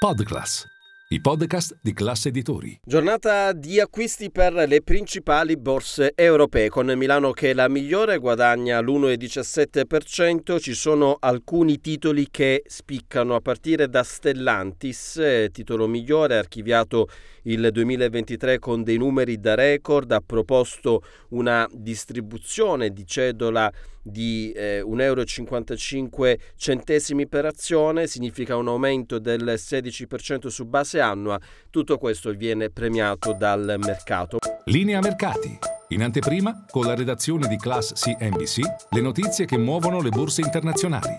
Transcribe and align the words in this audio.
Podcast. 0.00 0.77
I 1.10 1.22
podcast 1.22 1.78
di 1.80 1.94
classe 1.94 2.28
editori. 2.28 2.78
Giornata 2.84 3.54
di 3.54 3.80
acquisti 3.80 4.30
per 4.30 4.52
le 4.52 4.82
principali 4.82 5.56
borse 5.56 6.12
europee, 6.14 6.68
con 6.68 6.92
Milano 6.98 7.30
che 7.30 7.52
è 7.52 7.54
la 7.54 7.66
migliore, 7.66 8.18
guadagna 8.18 8.78
l'1,17%. 8.82 10.60
Ci 10.60 10.74
sono 10.74 11.16
alcuni 11.18 11.80
titoli 11.80 12.28
che 12.30 12.62
spiccano, 12.66 13.34
a 13.34 13.40
partire 13.40 13.88
da 13.88 14.02
Stellantis, 14.02 15.16
eh, 15.16 15.48
titolo 15.50 15.86
migliore, 15.86 16.36
archiviato 16.36 17.08
il 17.44 17.70
2023 17.72 18.58
con 18.58 18.82
dei 18.82 18.98
numeri 18.98 19.40
da 19.40 19.54
record, 19.54 20.12
ha 20.12 20.20
proposto 20.20 21.02
una 21.30 21.66
distribuzione 21.72 22.90
di 22.90 23.06
cedola 23.06 23.72
di 24.02 24.52
eh, 24.52 24.82
1,55 24.82 26.38
euro 26.68 27.26
per 27.28 27.44
azione, 27.44 28.06
significa 28.06 28.56
un 28.56 28.68
aumento 28.68 29.18
del 29.18 29.54
16% 29.56 30.46
su 30.48 30.64
base 30.64 30.97
annua. 31.00 31.38
Tutto 31.70 31.98
questo 31.98 32.32
viene 32.32 32.70
premiato 32.70 33.32
dal 33.32 33.76
mercato. 33.78 34.38
Linea 34.64 35.00
mercati. 35.00 35.58
In 35.88 36.02
anteprima, 36.02 36.66
con 36.70 36.84
la 36.84 36.94
redazione 36.94 37.48
di 37.48 37.56
Class 37.56 37.94
CNBC, 37.94 38.60
le 38.90 39.00
notizie 39.00 39.46
che 39.46 39.56
muovono 39.56 40.02
le 40.02 40.10
borse 40.10 40.42
internazionali. 40.42 41.16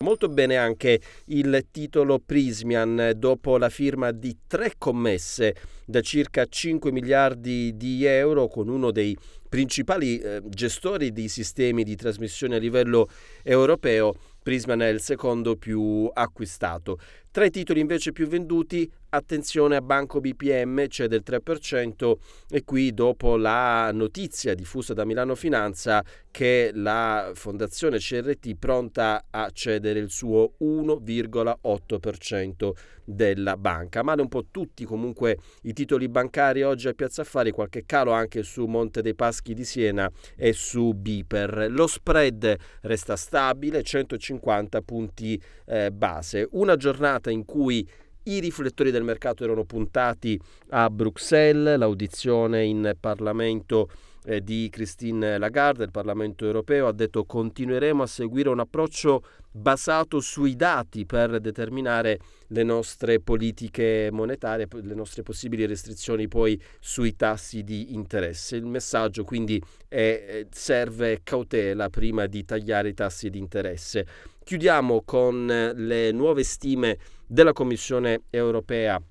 Molto 0.00 0.28
bene 0.28 0.56
anche 0.56 1.00
il 1.26 1.66
titolo 1.70 2.18
Prismian 2.18 3.12
dopo 3.14 3.56
la 3.56 3.68
firma 3.68 4.10
di 4.10 4.36
tre 4.46 4.72
commesse 4.76 5.54
da 5.86 6.00
circa 6.00 6.44
5 6.44 6.90
miliardi 6.90 7.76
di 7.76 8.04
euro 8.04 8.48
con 8.48 8.68
uno 8.68 8.90
dei 8.90 9.16
principali 9.48 10.18
eh, 10.18 10.42
gestori 10.44 11.12
di 11.12 11.28
sistemi 11.28 11.84
di 11.84 11.94
trasmissione 11.94 12.56
a 12.56 12.58
livello 12.58 13.08
europeo 13.42 14.14
Prisman 14.44 14.82
è 14.82 14.88
il 14.88 15.00
secondo 15.00 15.56
più 15.56 16.10
acquistato. 16.12 16.98
Tra 17.34 17.44
i 17.44 17.50
titoli 17.50 17.80
invece 17.80 18.12
più 18.12 18.28
venduti, 18.28 18.88
attenzione 19.08 19.74
a 19.74 19.80
Banco 19.80 20.20
BPM, 20.20 20.86
c'è 20.86 21.08
del 21.08 21.24
3% 21.26 22.14
e 22.48 22.62
qui 22.62 22.94
dopo 22.94 23.36
la 23.36 23.90
notizia 23.92 24.54
diffusa 24.54 24.94
da 24.94 25.04
Milano 25.04 25.34
Finanza 25.34 26.04
che 26.30 26.70
la 26.74 27.32
fondazione 27.34 27.98
CRT 27.98 28.54
pronta 28.56 29.24
a 29.30 29.50
cedere 29.52 29.98
il 29.98 30.10
suo 30.10 30.52
1,8% 30.60 32.70
della 33.04 33.56
banca. 33.56 34.02
Male 34.02 34.22
un 34.22 34.28
po' 34.28 34.46
tutti 34.50 34.84
comunque 34.84 35.38
i 35.62 35.72
titoli 35.72 36.08
bancari 36.08 36.62
oggi 36.62 36.88
a 36.88 36.92
Piazza 36.92 37.22
Affari, 37.22 37.50
qualche 37.50 37.84
calo 37.86 38.12
anche 38.12 38.42
su 38.42 38.64
Monte 38.66 39.02
dei 39.02 39.14
Paschi 39.14 39.54
di 39.54 39.64
Siena 39.64 40.10
e 40.36 40.52
su 40.52 40.92
Biper. 40.92 41.68
Lo 41.70 41.86
spread 41.86 42.56
resta 42.82 43.16
stabile, 43.16 43.82
150 43.82 44.80
punti 44.82 45.40
eh, 45.66 45.90
base. 45.90 46.48
Una 46.52 46.76
giornata 46.76 47.23
in 47.30 47.44
cui 47.44 47.86
i 48.24 48.40
riflettori 48.40 48.90
del 48.90 49.02
mercato 49.02 49.44
erano 49.44 49.64
puntati 49.64 50.40
a 50.70 50.88
Bruxelles, 50.88 51.76
l'audizione 51.76 52.64
in 52.64 52.94
Parlamento 52.98 53.88
eh, 54.24 54.42
di 54.42 54.68
Christine 54.70 55.38
Lagarde 55.38 55.80
del 55.80 55.90
Parlamento 55.90 56.46
europeo 56.46 56.86
ha 56.86 56.92
detto 56.92 57.24
continueremo 57.24 58.02
a 58.02 58.06
seguire 58.06 58.48
un 58.48 58.60
approccio 58.60 59.22
basato 59.50 60.18
sui 60.20 60.56
dati 60.56 61.06
per 61.06 61.38
determinare 61.38 62.18
le 62.48 62.62
nostre 62.64 63.20
politiche 63.20 64.08
monetarie, 64.10 64.66
le 64.70 64.94
nostre 64.94 65.22
possibili 65.22 65.66
restrizioni 65.66 66.26
poi 66.26 66.60
sui 66.80 67.14
tassi 67.14 67.62
di 67.62 67.94
interesse. 67.94 68.56
Il 68.56 68.66
messaggio 68.66 69.22
quindi 69.22 69.62
è 69.86 69.96
eh, 69.98 70.46
serve 70.50 71.20
cautela 71.22 71.88
prima 71.88 72.26
di 72.26 72.44
tagliare 72.44 72.88
i 72.88 72.94
tassi 72.94 73.30
di 73.30 73.38
interesse. 73.38 74.06
Chiudiamo 74.44 75.02
con 75.04 75.50
eh, 75.50 75.74
le 75.74 76.12
nuove 76.12 76.44
stime 76.44 76.98
della 77.26 77.52
Commissione 77.52 78.22
europea 78.30 79.02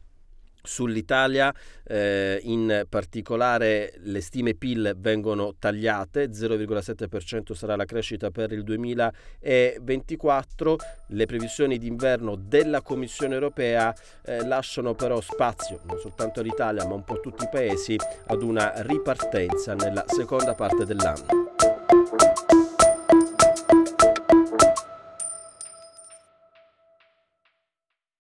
Sull'Italia 0.65 1.53
eh, 1.83 2.39
in 2.43 2.85
particolare 2.87 3.95
le 4.03 4.21
stime 4.21 4.53
PIL 4.53 4.95
vengono 4.97 5.55
tagliate, 5.59 6.29
0,7% 6.29 7.51
sarà 7.51 7.75
la 7.75 7.83
crescita 7.83 8.31
per 8.31 8.53
il 8.53 8.63
2024, 8.63 10.77
le 11.07 11.25
previsioni 11.25 11.77
d'inverno 11.77 12.37
della 12.37 12.81
Commissione 12.81 13.33
europea 13.33 13.93
eh, 14.23 14.45
lasciano 14.45 14.93
però 14.93 15.19
spazio 15.19 15.81
non 15.83 15.99
soltanto 15.99 16.39
all'Italia 16.39 16.87
ma 16.87 16.93
un 16.93 17.03
po' 17.03 17.19
tutti 17.19 17.43
i 17.43 17.49
paesi 17.51 17.97
ad 18.27 18.41
una 18.41 18.71
ripartenza 18.83 19.73
nella 19.73 20.05
seconda 20.07 20.53
parte 20.53 20.85
dell'anno. 20.85 21.42